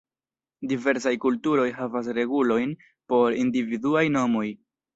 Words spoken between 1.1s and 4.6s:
kulturoj havas regulojn por individuaj nomoj.